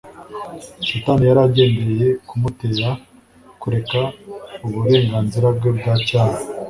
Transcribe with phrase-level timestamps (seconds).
[0.87, 2.89] Satani yari agendereye kumutera
[3.61, 3.99] kureka
[4.65, 6.39] uburenganzira bwe bwa cyami,